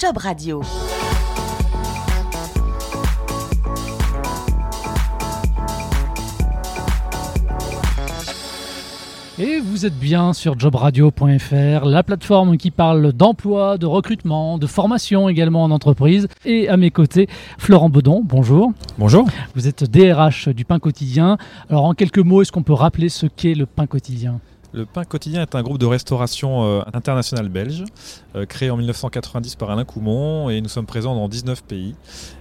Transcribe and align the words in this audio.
Job 0.00 0.16
Radio. 0.16 0.62
Et 9.38 9.60
vous 9.60 9.84
êtes 9.84 9.98
bien 9.98 10.32
sur 10.32 10.58
jobradio.fr, 10.58 11.84
la 11.84 12.02
plateforme 12.02 12.56
qui 12.56 12.70
parle 12.70 13.12
d'emploi, 13.12 13.76
de 13.76 13.84
recrutement, 13.84 14.56
de 14.56 14.66
formation 14.66 15.28
également 15.28 15.64
en 15.64 15.70
entreprise. 15.70 16.28
Et 16.46 16.70
à 16.70 16.78
mes 16.78 16.90
côtés, 16.90 17.28
Florent 17.58 17.90
Bedon, 17.90 18.22
bonjour. 18.24 18.72
Bonjour. 18.96 19.28
Vous 19.54 19.68
êtes 19.68 19.84
DRH 19.84 20.48
du 20.48 20.64
Pain 20.64 20.78
Quotidien. 20.78 21.36
Alors 21.68 21.84
en 21.84 21.92
quelques 21.92 22.20
mots, 22.20 22.40
est-ce 22.40 22.52
qu'on 22.52 22.62
peut 22.62 22.72
rappeler 22.72 23.10
ce 23.10 23.26
qu'est 23.26 23.54
le 23.54 23.66
Pain 23.66 23.86
Quotidien? 23.86 24.40
Le 24.72 24.86
Pain 24.86 25.04
Quotidien 25.04 25.42
est 25.42 25.54
un 25.54 25.62
groupe 25.62 25.78
de 25.78 25.86
restauration 25.86 26.64
euh, 26.64 26.82
international 26.92 27.48
belge, 27.48 27.84
euh, 28.36 28.46
créé 28.46 28.70
en 28.70 28.76
1990 28.76 29.56
par 29.56 29.70
Alain 29.70 29.84
Coumont, 29.84 30.48
et 30.50 30.60
nous 30.60 30.68
sommes 30.68 30.86
présents 30.86 31.14
dans 31.14 31.28
19 31.28 31.62
pays, 31.64 31.94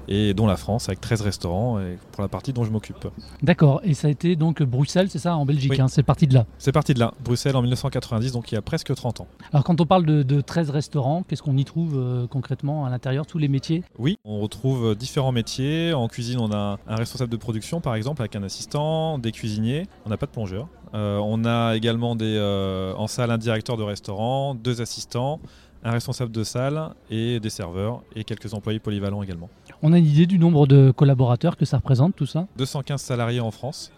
et 0.08 0.34
dont 0.34 0.46
la 0.46 0.58
France, 0.58 0.90
avec 0.90 1.02
13 1.02 1.22
restaurants, 1.22 1.80
et 1.80 1.98
pour 2.12 2.22
la 2.22 2.28
partie 2.28 2.54
dont 2.54 2.64
je 2.64 2.72
m'occupe. 2.72 3.08
D'accord, 3.42 3.82
et 3.84 3.94
ça 3.94 4.08
a 4.08 4.12
été 4.12 4.36
donc 4.36 4.62
Bruxelles, 4.62 5.10
c'est 5.10 5.20
ça, 5.20 5.36
en 5.36 5.46
Belgique, 5.46 5.80
hein, 5.80 5.88
c'est 5.88 6.04
parti 6.04 6.28
de 6.28 6.34
là 6.34 6.46
C'est 6.58 6.72
parti 6.72 6.94
de 6.94 7.00
là, 7.00 7.14
Bruxelles 7.24 7.56
en 7.56 7.62
1990, 7.62 8.32
donc 8.32 8.52
il 8.52 8.56
y 8.56 8.58
a 8.58 8.62
presque 8.62 8.94
30 8.94 9.22
ans. 9.22 9.28
Alors 9.52 9.64
quand 9.64 9.82
on 9.82 9.86
parle 9.86 10.06
de, 10.06 10.42
13 10.42 10.70
restaurants, 10.70 11.24
qu'est-ce 11.28 11.44
qu'on 11.44 11.58
y 11.58 11.66
trouve 11.66 11.98
euh, 11.98 12.28
concrètement 12.28 12.86
à 12.86 12.90
l'intérieur, 12.90 13.26
tous 13.26 13.38
les 13.38 13.48
métiers? 13.48 13.84
Oui, 13.98 14.18
on 14.24 14.40
retrouve 14.40 14.96
différents 14.96 15.32
métiers. 15.32 15.94
En 15.94 16.08
cuisine, 16.08 16.40
on 16.40 16.52
a 16.52 16.78
un 16.88 16.96
responsable 16.96 17.32
de 17.32 17.38
production, 17.38 17.82
par 17.82 17.96
exemple, 17.96 18.22
avec 18.22 18.36
un 18.36 18.44
assistant, 18.44 19.18
des 19.18 19.32
cuisiniers, 19.32 19.88
on 20.06 20.10
n'a 20.10 20.18
pas 20.18 20.28
de 20.28 20.32
plongeur. 20.32 20.68
On 20.94 21.46
a 21.46 21.76
également 21.76 22.16
euh, 22.20 22.94
en 22.96 23.08
salle 23.08 23.32
un 23.32 23.38
directeur 23.38 23.78
de 23.78 23.84
restaurant, 23.84 24.56
deux 24.56 24.82
assistants, 24.82 25.40
un 25.84 25.92
responsable 25.92 26.32
de 26.32 26.44
salle 26.44 26.90
et 27.10 27.40
des 27.40 27.50
serveurs 27.50 28.02
et 28.16 28.24
quelques 28.24 28.54
employés 28.54 28.80
polyvalents 28.80 29.24
également. 29.24 29.50
On 29.82 29.94
a 29.94 29.98
une 29.98 30.06
idée 30.06 30.26
du 30.26 30.40
nombre 30.40 30.68
de 30.68 30.92
collaborateurs 30.92 31.58
que 31.58 31.66
ça 31.66 31.78
représente 31.78 32.16
tout 32.16 32.26
ça? 32.26 32.48
215 32.58 33.02
salariés 33.02 33.40
en 33.40 33.52
France 33.52 33.92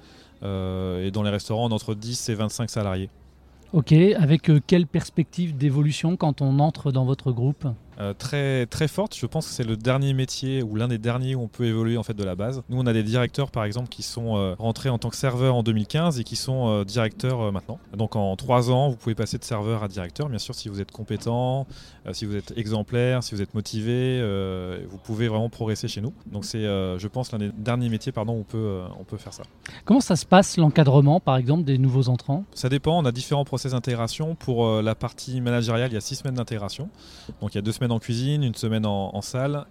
euh, 0.43 1.05
et 1.05 1.11
dans 1.11 1.23
les 1.23 1.29
restaurants 1.29 1.67
on 1.67 1.71
entre 1.71 1.95
10 1.95 2.29
et 2.29 2.35
25 2.35 2.69
salariés. 2.69 3.09
Ok, 3.73 3.94
avec 3.94 4.49
euh, 4.49 4.59
quelle 4.67 4.85
perspective 4.85 5.55
d'évolution 5.55 6.17
quand 6.17 6.41
on 6.41 6.59
entre 6.59 6.91
dans 6.91 7.05
votre 7.05 7.31
groupe? 7.31 7.66
Euh, 8.02 8.13
très, 8.16 8.66
très 8.66 8.88
forte. 8.88 9.16
Je 9.16 9.27
pense 9.27 9.47
que 9.47 9.53
c'est 9.53 9.63
le 9.63 9.77
dernier 9.77 10.13
métier 10.13 10.63
ou 10.63 10.75
l'un 10.75 10.88
des 10.88 10.97
derniers 10.97 11.35
où 11.35 11.41
on 11.41 11.47
peut 11.47 11.66
évoluer 11.66 11.97
en 11.97 12.03
fait 12.03 12.16
de 12.16 12.23
la 12.23 12.33
base. 12.33 12.63
Nous, 12.69 12.80
on 12.80 12.88
a 12.88 12.94
des 12.94 13.03
directeurs 13.03 13.52
par 13.52 13.63
exemple 13.63 13.89
qui 13.89 14.02
sont 14.02 14.38
euh, 14.38 14.55
rentrés 14.57 14.89
en 14.89 14.97
tant 14.97 15.11
que 15.11 15.16
serveurs 15.16 15.53
en 15.53 15.61
2015 15.61 16.19
et 16.19 16.23
qui 16.23 16.35
sont 16.35 16.67
euh, 16.67 16.83
directeurs 16.83 17.52
maintenant. 17.52 17.79
Donc 17.95 18.16
en 18.16 18.35
trois 18.35 18.72
ans, 18.72 18.89
vous 18.89 18.95
pouvez 18.95 19.13
passer 19.13 19.38
de 19.38 19.44
serveur 19.44 19.83
à 19.83 19.88
directeur. 19.88 20.29
Bien 20.29 20.39
sûr, 20.39 20.55
si 20.55 20.67
vous 20.67 20.81
êtes 20.81 20.91
compétent, 20.91 21.67
si 22.11 22.25
vous 22.25 22.35
êtes 22.35 22.57
exemplaire, 22.57 23.22
si 23.22 23.35
vous 23.35 23.41
êtes 23.41 23.53
motivé, 23.53 24.19
vous 24.89 24.97
pouvez 24.97 25.27
vraiment 25.27 25.49
progresser 25.49 25.88
chez 25.88 26.02
nous. 26.02 26.13
Donc 26.25 26.45
c'est, 26.45 26.63
je 26.63 27.07
pense, 27.07 27.31
l'un 27.31 27.38
des 27.38 27.52
derniers 27.55 27.89
métiers 27.89 28.11
pardon, 28.11 28.33
où 28.33 28.39
on 28.39 28.44
peut, 28.44 28.81
on 28.99 29.03
peut 29.03 29.17
faire 29.17 29.33
ça. 29.33 29.44
Comment 29.85 29.99
ça 29.99 30.16
se 30.16 30.25
passe 30.25 30.57
l'encadrement 30.57 31.19
par 31.19 31.38
exemple 31.38 31.63
des 31.63 31.77
nouveaux 31.77 32.09
entrants? 32.09 32.45
Ça 32.53 32.69
dépend. 32.69 32.97
On 32.97 33.05
a 33.05 33.11
différents 33.11 33.45
process 33.45 33.73
d'intégration. 33.73 34.35
Pour 34.35 34.81
la 34.81 34.95
partie 34.95 35.41
managériale, 35.41 35.91
il 35.91 35.94
y 35.94 35.97
a 35.97 36.02
six 36.02 36.16
semaines 36.16 36.35
d'intégration. 36.35 36.89
Donc 37.41 37.53
il 37.53 37.57
y 37.57 37.59
a 37.59 37.61
deux 37.61 37.72
semaines 37.72 37.91
en 37.92 38.00
cuisine, 38.00 38.44
une 38.44 38.56
semaine 38.56 38.86
en, 38.86 39.22
salle, 39.22 39.66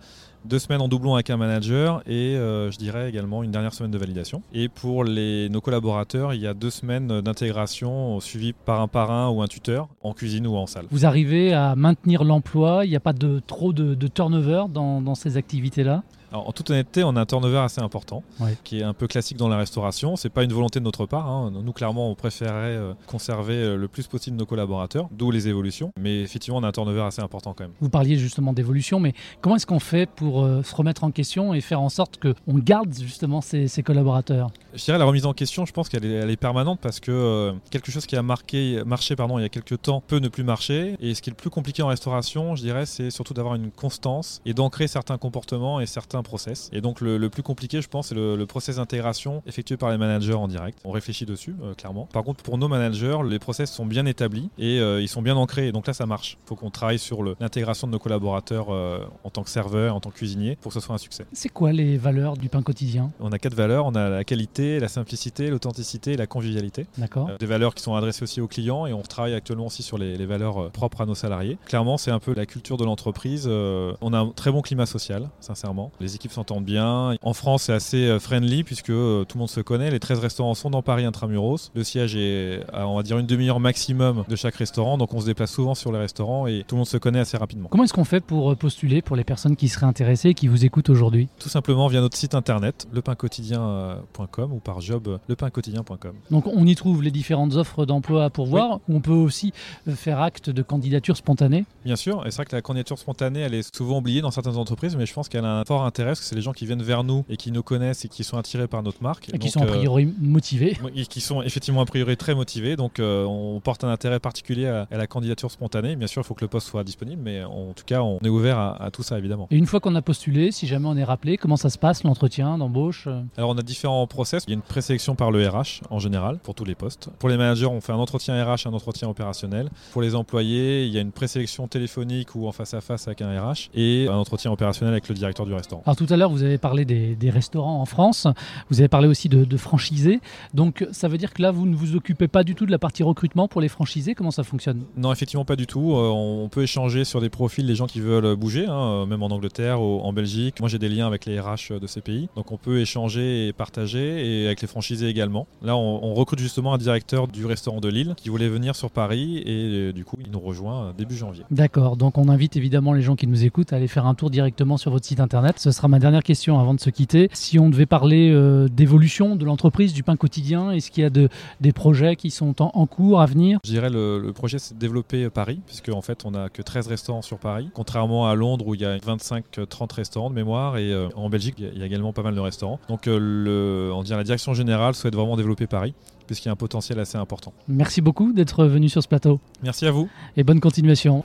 deux 0.45 0.59
semaines 0.59 0.81
en 0.81 0.89
doublon 0.89 1.15
avec 1.15 1.31
un 1.31 1.37
manager 1.37 2.03
et 2.07 2.37
euh, 2.37 2.71
je 2.71 2.79
dirais 2.79 3.09
également 3.09 3.43
une 3.43 3.51
dernière 3.51 3.75
semaine 3.75 3.91
de 3.91 3.99
validation. 3.99 4.43
Et 4.53 4.69
pour 4.69 5.05
nos 5.05 5.61
collaborateurs, 5.61 6.35
il 6.35 6.41
y 6.41 6.47
a 6.47 6.55
deux 6.55 6.71
semaines 6.71 7.21
d'intégration 7.21 8.21
suivies 8.21 8.53
par 8.53 8.81
un 8.81 8.89
parrain 8.89 9.29
ou 9.29 9.43
un 9.43 9.49
tuteur 9.49 9.89
en 10.03 10.13
cuisine 10.13 10.47
ou 10.47 10.57
en 10.57 10.67
salle. 10.67 10.87
Vous 10.91 11.07
arrivez 11.07 11.53
à 11.53 11.75
maintenir 11.77 12.25
l'emploi, 12.25 12.85
il 12.85 12.91
n'y 12.91 12.97
a 12.97 13.01
pas 13.01 13.13
de 13.13 13.41
trop 13.47 13.73
de, 13.73 13.95
turnover 14.09 14.65
dans 14.71 15.15
ces 15.15 15.37
activités-là? 15.37 16.03
En 16.33 16.53
toute 16.53 16.71
honnêteté, 16.71 17.05
on 17.05 17.17
a 17.17 17.21
un 17.21 17.27
turnover 17.27 17.59
assez 17.59 17.81
important, 17.81 18.23
qui 18.65 18.81
est 18.81 18.83
un 18.83 18.95
peu 18.95 19.07
classique 19.07 19.37
dans 19.37 19.49
la 19.49 19.57
restauration. 19.57 20.17
C'est 20.17 20.29
pas 20.29 20.45
une 20.45 20.53
volonté 20.53 20.79
de 20.81 20.85
notre 20.85 21.07
part. 21.07 21.29
Hein. 21.29 21.53
Nous, 21.53 21.73
clairement, 21.73 22.11
on 22.11 22.15
préférerait 22.15 22.77
euh, 22.77 22.95
conserver 23.07 23.55
euh, 23.55 23.77
le 23.77 23.89
plus 23.89 24.07
possible 24.07 24.37
nos 24.37 24.47
collaborateurs, 24.47 25.09
d'où 25.11 25.31
les 25.31 25.49
évolutions. 25.49 25.93
Mais 25.99 26.21
effectivement, 26.21 26.59
on 26.59 26.63
a 26.63 26.69
un 26.69 26.73
turnover 26.73 27.03
assez 27.03 27.23
important 27.23 27.55
quand 27.55 27.65
même. 27.65 27.73
Vous 27.81 27.89
parliez 27.89 28.17
justement 28.17 28.53
d'évolution, 28.53 29.01
mais 29.01 29.15
comment 29.41 29.57
est-ce 29.57 29.67
qu'on 29.67 29.81
fait 29.81 30.09
pour 30.09 30.45
euh, 30.45 30.63
se 30.63 30.75
remettre 30.75 31.05
en 31.05 31.11
question 31.11 31.55
et 31.55 31.61
faire 31.61 31.81
en 31.81 31.89
sorte 31.89 32.19
qu'on 32.21 32.59
garde 32.59 32.95
justement 32.95 33.41
ces, 33.41 33.69
collaborateurs? 33.83 34.51
Je 34.75 34.85
dirais 34.85 34.99
la 34.99 35.05
remise 35.05 35.27
en 35.27 35.33
question, 35.33 35.65
je 35.65 35.73
pense 35.73 35.89
qu'elle 35.89 36.05
est, 36.05 36.37
permanente 36.41 36.79
parce 36.81 37.01
que 37.01 37.53
quelque 37.71 37.91
chose 37.91 38.07
qui 38.07 38.17
a 38.17 38.23
marqué, 38.23 38.83
marché 38.87 39.15
pardon, 39.15 39.39
il 39.39 39.43
y 39.43 39.45
a 39.45 39.49
quelques 39.49 39.83
temps 39.83 40.01
peut 40.07 40.19
ne 40.19 40.29
plus 40.29 40.45
marcher. 40.45 40.97
Et 41.01 41.15
ce 41.15 41.21
qui 41.21 41.29
est 41.29 41.33
le 41.33 41.37
plus 41.37 41.51
compliqué 41.51 41.83
en 41.83 41.89
restauration, 41.89 42.57
je 42.57 42.63
dirais, 42.63 42.87
c'est 42.87 43.11
surtout 43.11 43.35
d'avoir 43.35 43.57
une 43.57 43.71
constance 43.71 44.41
et 44.47 44.55
d'ancrer 44.55 44.87
certains 44.87 45.19
comportements 45.19 45.81
et 45.81 45.87
certains 45.87 46.20
process. 46.23 46.71
Et 46.73 46.81
donc 46.81 47.01
le, 47.01 47.31
plus 47.31 47.43
compliqué, 47.43 47.81
je 47.81 47.89
pense, 47.89 48.09
c'est 48.09 48.15
le, 48.15 48.47
process 48.47 48.77
d'intégration 48.77 49.43
effectué 49.47 49.77
par 49.77 49.91
les 49.91 49.99
managers 49.99 50.35
en 50.35 50.49
direct. 50.49 50.81
On 50.85 50.91
réfléchit 50.91 51.25
dessus, 51.25 51.55
euh, 51.63 51.75
clairement. 51.75 52.09
Par 52.13 52.25
contre, 52.25 52.43
pour 52.43 52.59
nos 52.59 52.67
managers, 52.67 53.19
les 53.29 53.39
process 53.39 53.71
sont 53.71 53.87
bien 53.87 54.07
établis 54.07 54.51
et 54.59 54.81
euh, 54.81 55.01
ils 55.01 55.09
sont 55.09 55.23
bien 55.23 55.37
ancrés. 55.37 55.69
Et 55.69 55.73
donc 55.73 55.87
là, 55.87 55.93
ça 55.93 56.07
marche. 56.07 56.37
Il 56.45 56.49
faut 56.49 56.57
qu'on 56.57 56.71
travaille 56.71 56.99
sur 56.99 57.23
l'intégration 57.23 57.87
de 57.87 57.93
nos 57.93 58.01
collaborateurs 58.01 58.71
euh, 58.71 59.05
en 59.23 59.31
tant 59.31 59.45
que 59.45 59.51
serveur, 59.51 59.95
en 59.95 60.01
tant 60.01 60.11
que 60.11 60.17
cuisinier, 60.17 60.57
pour 60.61 60.73
que 60.73 60.81
ce 60.81 60.85
soit 60.85 60.95
un 60.95 60.99
succès. 60.99 61.27
C'est 61.33 61.49
quoi 61.49 61.73
les 61.73 61.97
valeurs 61.97 62.37
du 62.37 62.49
pain 62.49 62.63
quotidien? 62.63 63.13
On 63.21 63.31
a 63.31 63.39
quatre 63.39 63.55
valeurs. 63.55 63.87
On 63.87 63.95
a 63.95 64.09
la 64.09 64.25
qualité, 64.25 64.81
la 64.81 64.89
simplicité, 64.89 65.49
l'authenticité 65.49 66.13
et 66.13 66.17
la 66.17 66.27
convivialité. 66.27 66.87
D'accord. 66.99 67.31
des 67.39 67.47
valeurs 67.47 67.75
qui 67.75 67.83
sont 67.83 67.95
adressées 67.95 68.25
aussi 68.25 68.41
aux 68.41 68.49
clients 68.49 68.87
et 68.87 68.93
on 68.93 69.03
travaille 69.03 69.35
actuellement 69.35 69.67
aussi 69.67 69.83
sur 69.83 69.97
les, 69.97 70.17
les 70.17 70.27
valeurs 70.27 70.71
propres 70.71 71.03
à 71.03 71.07
nos 71.07 71.15
salariés. 71.15 71.57
Clairement, 71.67 71.99
c'est 71.99 72.11
un 72.11 72.19
peu 72.19 72.35
la 72.35 72.47
culture 72.47 72.77
de 72.77 72.85
l'entreprise. 72.85 73.47
on 73.47 74.13
a 74.13 74.19
un 74.19 74.29
très 74.31 74.51
bon 74.51 74.63
climat 74.63 74.87
social, 74.87 75.29
sincèrement. 75.41 75.93
Les 76.01 76.10
équipes 76.15 76.33
sont 76.33 76.61
bien. 76.61 77.17
En 77.23 77.33
France, 77.33 77.65
c'est 77.65 77.73
assez 77.73 78.07
euh, 78.07 78.19
friendly 78.19 78.65
puisque 78.65 78.91
euh, 78.91 79.25
tout 79.25 79.37
le 79.37 79.41
monde 79.41 79.51
se 79.51 79.61
connaît. 79.61 79.91
Les 79.91 80.01
13 80.01 80.19
restaurants 80.19 80.55
sont 80.55 80.71
dans 80.71 80.83
Paris 80.83 81.05
intramuros. 81.05 81.71
Le 81.75 81.85
siège 81.85 82.17
est 82.17 82.61
à, 82.73 82.87
on 82.87 82.97
va 82.97 83.03
dire, 83.03 83.19
une 83.19 83.27
demi-heure 83.27 83.61
maximum 83.61 84.25
de 84.29 84.37
chaque 84.37 84.57
restaurant. 84.57 84.99
Donc 84.99 85.15
on 85.15 85.21
se 85.21 85.27
déplace 85.27 85.53
souvent 85.53 85.75
sur 85.75 85.93
les 85.93 85.99
restaurants 85.99 86.47
et 86.47 86.65
tout 86.67 86.75
le 86.75 86.79
monde 86.79 86.89
se 86.89 86.97
connaît 86.97 87.21
assez 87.21 87.37
rapidement. 87.37 87.69
Comment 87.69 87.85
est-ce 87.85 87.93
qu'on 87.93 88.05
fait 88.05 88.21
pour 88.21 88.51
euh, 88.51 88.55
postuler 88.57 89.03
pour 89.03 89.17
les 89.17 89.25
personnes 89.25 89.57
qui 89.57 89.69
seraient 89.69 89.87
intéressées 89.87 90.31
et 90.31 90.35
qui 90.35 90.49
vous 90.49 90.65
écoutent 90.65 90.91
aujourd'hui? 90.91 91.29
Tout 91.39 91.49
simplement 91.49 91.87
via 91.89 92.01
notre 92.01 92.17
site 92.17 92.35
internet, 92.35 92.89
lepinquotidien.com 92.93 94.53
ou 94.53 94.59
par 94.59 94.81
job 94.81 95.19
lepinquotidien.com. 95.29 96.13
Donc 96.31 96.47
on 96.47 96.67
y 96.67 96.75
trouve 96.75 97.03
les 97.03 97.11
différentes 97.11 97.55
offres 97.55 97.87
d'emploi 97.87 98.25
à 98.25 98.31
pourvoir 98.31 98.81
ou 98.89 98.97
on 98.97 99.01
peut 99.01 99.13
aussi 99.13 99.53
faire 99.95 100.21
acte 100.21 100.51
de 100.51 100.63
candidature 100.63 101.17
spontanée? 101.17 101.65
Bien 101.85 101.97
sûr, 101.97 102.27
et 102.27 102.31
c'est 102.31 102.37
vrai 102.37 102.45
que 102.47 102.57
la 102.57 102.63
candidature 102.63 102.99
spontanée, 102.99 103.41
elle 103.41 103.55
est 103.55 103.75
souvent 103.75 103.99
oubliée 103.99 104.21
dans 104.21 104.31
certaines 104.31 104.57
entreprises, 104.57 104.97
mais 104.97 105.07
je 105.07 105.13
pense 105.13 105.29
qu'elle 105.29 105.45
a 105.45 105.61
un 105.61 105.65
fort 105.65 105.85
intérêt 105.85 106.00
que 106.05 106.27
c'est 106.27 106.35
les 106.35 106.43
gens 106.43 106.53
qui 106.53 106.67
viennent 106.67 106.83
vers 106.83 107.05
nous 107.05 107.25
et 107.29 107.37
qui 107.37 107.53
nous 107.53 107.63
connaissent 107.63 108.05
et 108.05 108.09
qui 108.09 108.25
sont 108.25 108.39
attirés 108.39 108.69
par 108.69 108.83
notre 108.83 109.03
marque. 109.03 109.29
Et 109.33 109.39
qui 109.39 109.51
sont 109.51 109.61
a 109.61 109.67
euh, 109.67 109.79
priori 109.79 110.13
motivés. 110.21 110.77
Et 110.95 111.07
qui 111.07 111.21
sont 111.21 111.43
effectivement 111.43 111.81
a 111.81 111.87
priori 111.87 112.17
très 112.17 112.35
motivés. 112.35 112.77
Donc 112.77 112.99
euh, 112.99 113.25
on 113.25 113.61
porte 113.61 113.85
un 113.85 113.89
intérêt 113.89 114.21
particulier 114.21 114.67
à, 114.67 114.87
la 114.91 115.07
candidature 115.07 115.51
spontanée. 115.51 115.97
Bien 115.97 116.07
sûr, 116.07 116.23
il 116.23 116.25
faut 116.25 116.35
que 116.35 116.45
le 116.45 116.49
poste 116.49 116.69
soit 116.69 116.85
disponible, 116.85 117.23
mais 117.23 117.45
en 117.45 117.73
tout 117.73 117.85
cas, 117.85 118.03
on 118.03 118.19
est 118.19 118.29
ouvert 118.29 118.59
à, 118.59 118.91
tout 118.93 119.03
ça 119.03 119.19
évidemment. 119.19 119.47
Et 119.51 119.57
une 119.57 119.67
fois 119.67 119.81
qu'on 119.81 119.95
a 119.95 120.03
postulé, 120.03 120.53
si 120.53 120.67
jamais 120.67 120.87
on 120.89 120.97
est 120.97 121.05
rappelé, 121.05 121.37
comment 121.37 121.57
ça 121.57 121.71
se 121.71 121.79
passe 121.79 122.05
l'entretien 122.05 122.59
d'embauche 122.59 123.09
Alors 123.37 123.51
on 123.51 123.59
a 123.59 123.63
différents 123.63 124.07
process. 124.07 124.45
Il 124.47 124.51
y 124.51 124.53
a 124.53 124.57
une 124.57 124.63
présélection 124.63 125.15
par 125.15 125.31
le 125.31 125.47
RH 125.47 125.83
en 125.91 125.99
général 125.99 126.39
pour 126.39 126.55
tous 126.55 126.65
les 126.65 126.75
postes. 126.75 127.09
Pour 127.19 127.29
les 127.29 127.37
managers, 127.37 127.67
on 127.67 127.81
fait 127.81 127.93
un 127.93 127.97
entretien 127.97 128.43
RH, 128.45 128.67
un 128.67 128.73
entretien 128.73 129.09
opérationnel. 129.09 129.71
Pour 129.93 130.03
les 130.03 130.15
employés, 130.15 130.85
il 130.85 130.93
y 130.93 130.99
a 130.99 131.01
une 131.01 131.13
présélection 131.13 131.69
téléphonique 131.69 132.35
ou 132.35 132.47
en 132.47 132.53
face 132.53 132.75
à 132.75 132.81
face 132.81 133.07
avec 133.07 133.23
un 133.23 133.41
RH 133.41 133.71
et 133.75 134.09
un 134.09 134.17
entretien 134.17 134.51
opérationnel 134.51 134.93
avec 134.93 135.09
le 135.09 135.15
directeur 135.15 135.47
du 135.47 135.55
restaurant. 135.55 135.83
Alors 135.91 135.97
tout 135.97 136.07
à 136.09 136.17
l'heure, 136.17 136.31
vous 136.31 136.45
avez 136.45 136.57
parlé 136.57 136.85
des 136.85 137.01
des, 137.17 137.31
restaurants 137.31 137.81
en 137.81 137.85
France. 137.85 138.29
Vous 138.71 138.79
avez 138.81 138.87
parlé 138.87 139.09
aussi 139.09 139.29
de, 139.29 139.57
franchisés. 139.57 140.21
Donc 140.55 140.87
ça 140.93 141.09
veut 141.09 141.19
dire 141.19 141.33
que 141.33 141.43
là, 141.43 141.51
vous 141.51 141.67
ne 141.67 141.75
vous 141.75 141.97
occupez 141.97 142.29
pas 142.29 142.45
du 142.45 142.55
tout 142.55 142.65
de 142.65 142.71
la 142.71 142.79
partie 142.79 143.03
recrutement 143.03 143.49
pour 143.49 143.61
les 143.61 143.69
franchisés. 143.69 144.15
Comment 144.15 144.31
ça 144.31 144.45
fonctionne? 144.45 144.85
Non, 144.97 145.13
effectivement 145.13 145.45
pas 145.45 145.57
du 145.57 145.67
tout. 145.67 145.95
Euh, 145.95 146.11
on 146.11 146.49
peut 146.49 146.63
échanger 146.63 147.05
sur 147.05 147.21
des 147.21 147.29
profils 147.29 147.67
des 147.67 147.75
gens 147.75 147.87
qui 147.87 148.01
veulent 148.01 148.37
bouger, 148.37 148.67
hein, 148.67 149.03
euh, 149.03 149.07
même 149.07 149.25
en 149.25 149.29
Angleterre 149.29 149.83
ou 149.83 150.01
en 150.01 150.13
Belgique. 150.13 150.61
Moi, 150.61 150.69
j'ai 150.69 150.79
des 150.79 150.89
liens 150.89 151.09
avec 151.09 151.27
les 151.27 151.41
RH 151.41 151.81
de 151.81 151.87
ces 151.89 152.01
pays. 152.01 152.29
Donc 152.37 152.53
on 152.53 152.57
peut 152.57 152.79
échanger 152.79 153.49
et 153.49 153.53
partager 153.53 154.45
et 154.45 154.47
avec 154.47 154.61
les 154.61 154.69
franchisés 154.69 155.09
également. 155.09 155.49
Là, 155.61 155.77
on, 155.77 156.15
recrute 156.15 156.39
justement 156.39 156.75
un 156.75 156.79
directeur 156.79 157.27
du 157.27 157.47
restaurant 157.47 157.81
de 157.81 157.89
Lille 157.89 158.15
qui 158.17 158.29
voulait 158.29 158.49
venir 158.49 158.77
sur 158.77 158.91
Paris 158.91 159.39
et 159.39 159.89
euh, 159.89 159.93
du 159.93 160.05
coup, 160.05 160.17
il 160.25 160.31
nous 160.31 160.41
rejoint 160.41 160.93
début 160.97 161.17
janvier. 161.17 161.45
D'accord. 161.51 161.97
Donc 161.97 162.17
on 162.17 162.29
invite 162.29 162.57
évidemment 162.57 162.93
les 162.93 163.03
gens 163.03 163.17
qui 163.17 163.27
nous 163.27 163.45
écoutent 163.45 163.73
à 163.73 163.77
aller 163.77 163.89
faire 163.89 164.07
un 164.07 164.15
tour 164.15 164.31
directement 164.31 164.77
sur 164.77 164.91
votre 164.91 165.07
site 165.07 165.21
internet. 165.21 165.59
Ce 165.59 165.71
sera 165.81 165.89
ma 165.89 165.99
dernière 165.99 166.23
question 166.23 166.61
avant 166.61 166.75
de 166.75 166.81
se 166.81 166.91
quitter 166.91 167.31
si 167.33 167.59
on 167.59 167.71
devait 167.71 167.87
parler 167.87 168.31
euh, 168.31 168.69
d'évolution 168.69 169.35
de 169.35 169.47
l'entreprise, 169.47 169.95
du 169.95 170.03
pain 170.03 170.17
quotidien, 170.17 170.73
est-ce 170.73 170.91
qu'il 170.91 171.03
y 171.03 171.07
a 171.07 171.11
de, 171.11 171.31
des 171.63 171.73
projets 171.73 172.17
qui 172.17 172.31
sont 172.31 172.61
en, 172.61 172.87
cours 172.87 173.23
à 173.23 173.25
venir? 173.25 173.59
Je 173.65 173.71
dirais 173.71 173.89
le, 173.89 174.19
le 174.19 174.33
projet 174.35 174.59
c'est 174.59 174.75
de 174.75 174.79
développer 174.79 175.31
Paris, 175.31 175.61
puisque 175.67 175.89
en 175.89 176.03
fait 176.03 176.27
on 176.27 176.33
n'a 176.33 176.51
que 176.51 176.61
13 176.61 176.87
restaurants 176.87 177.23
sur 177.23 177.39
Paris, 177.39 177.71
contrairement 177.73 178.29
à 178.29 178.35
Londres 178.35 178.67
où 178.67 178.75
il 178.75 178.83
y 178.83 178.85
a 178.85 178.99
25-30 178.99 179.95
restaurants 179.95 180.29
de 180.29 180.35
mémoire, 180.35 180.77
et 180.77 180.93
euh, 180.93 181.09
en 181.17 181.31
Belgique 181.31 181.55
il 181.59 181.79
y 181.79 181.83
a 181.83 181.87
également 181.87 182.13
pas 182.13 182.23
mal 182.23 182.35
de 182.35 182.41
restaurants. 182.41 182.79
Donc 182.91 183.07
euh, 183.07 183.19
le, 183.19 183.91
on 183.95 184.03
dirait 184.03 184.19
la 184.19 184.25
direction 184.25 184.53
générale 184.53 184.95
souhaite 184.95 185.15
vraiment 185.15 185.39
développer 185.39 185.67
Paris 185.67 185.95
puisqu'il 186.27 186.47
y 186.47 186.51
a 186.51 186.53
un 186.53 186.57
potentiel 186.57 187.01
assez 187.01 187.17
important. 187.17 187.55
Merci 187.67 188.03
beaucoup 188.03 188.33
d'être 188.33 188.67
venu 188.67 188.89
sur 188.89 189.03
ce 189.03 189.09
plateau. 189.09 189.41
Merci 189.63 189.87
à 189.87 189.91
vous. 189.91 190.09
Et 190.37 190.45
bonne 190.45 190.61
continuation. 190.61 191.25